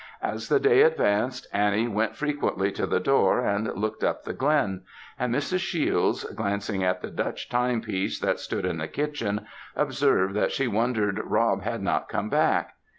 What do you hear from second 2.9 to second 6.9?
door and looked up the glen; and Mrs. Shiels, glancing